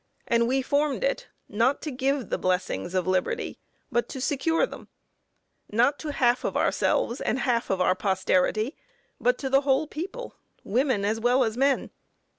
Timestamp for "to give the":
1.83-2.39